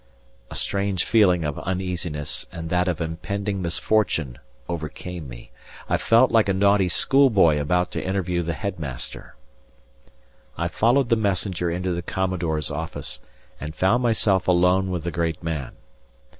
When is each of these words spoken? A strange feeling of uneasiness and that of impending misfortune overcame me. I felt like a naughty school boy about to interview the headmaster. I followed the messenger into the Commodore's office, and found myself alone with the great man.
A 0.49 0.55
strange 0.55 1.03
feeling 1.03 1.43
of 1.43 1.59
uneasiness 1.59 2.47
and 2.51 2.71
that 2.71 2.87
of 2.87 2.99
impending 3.01 3.61
misfortune 3.61 4.39
overcame 4.67 5.29
me. 5.29 5.51
I 5.87 5.97
felt 5.97 6.31
like 6.31 6.49
a 6.49 6.55
naughty 6.55 6.89
school 6.89 7.29
boy 7.29 7.61
about 7.61 7.91
to 7.91 8.03
interview 8.03 8.41
the 8.41 8.55
headmaster. 8.55 9.35
I 10.57 10.69
followed 10.69 11.09
the 11.09 11.15
messenger 11.15 11.69
into 11.69 11.91
the 11.93 12.01
Commodore's 12.01 12.71
office, 12.71 13.19
and 13.59 13.75
found 13.75 14.01
myself 14.01 14.47
alone 14.47 14.89
with 14.89 15.03
the 15.03 15.11
great 15.11 15.43
man. 15.43 15.73